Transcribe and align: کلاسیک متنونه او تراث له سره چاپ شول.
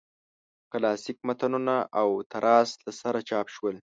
کلاسیک 0.71 1.17
متنونه 1.27 1.77
او 2.01 2.07
تراث 2.31 2.69
له 2.85 2.91
سره 3.01 3.19
چاپ 3.29 3.47
شول. 3.55 3.75